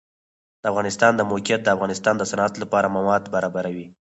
د 0.61 0.63
افغانستان 0.71 1.11
د 1.15 1.21
موقعیت 1.31 1.61
د 1.63 1.67
افغانستان 1.75 2.15
د 2.17 2.23
صنعت 2.31 2.53
لپاره 2.61 2.93
مواد 2.97 3.23
برابروي. 3.35 3.87